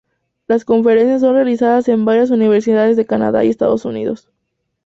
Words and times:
Las 0.47 0.65
conferencias 0.65 1.21
son 1.21 1.35
realizadas 1.35 1.87
en 1.87 2.05
varias 2.05 2.31
universidades 2.31 2.97
de 2.97 3.05
Canadá 3.05 3.43
y 3.45 3.49
Estados 3.51 3.85
Unidos. 3.85 4.31